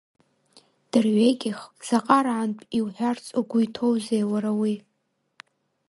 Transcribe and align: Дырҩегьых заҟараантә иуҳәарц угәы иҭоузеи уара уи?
Дырҩегьых 0.89 1.59
заҟараантә 1.87 2.63
иуҳәарц 2.77 3.25
угәы 3.39 3.59
иҭоузеи 3.65 4.23
уара 4.31 4.51
уи? 4.61 4.75